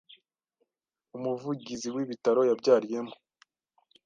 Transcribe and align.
Umuvugizi 1.17 1.87
w’ibitaro 1.95 2.41
yabyariyemo 2.49 3.13